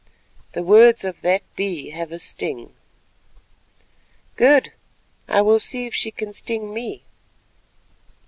The 0.53 0.63
words 0.63 1.05
of 1.05 1.21
that 1.21 1.43
Bee 1.55 1.91
have 1.91 2.11
a 2.11 2.17
sting." 2.17 2.73
"Good; 4.35 4.73
I 5.27 5.41
will 5.41 5.59
see 5.59 5.85
if 5.85 5.93
she 5.93 6.09
can 6.09 6.33
sting 6.33 6.73
me." 6.73 7.03